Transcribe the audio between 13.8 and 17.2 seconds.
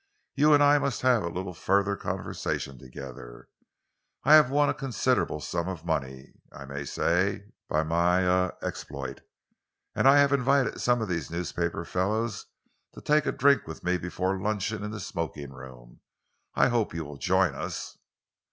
me before luncheon in the smoking room. I hope you will